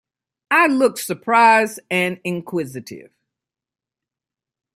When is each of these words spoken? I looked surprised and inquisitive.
I 0.49 0.65
looked 0.65 0.97
surprised 0.97 1.79
and 1.91 2.19
inquisitive. 2.23 3.11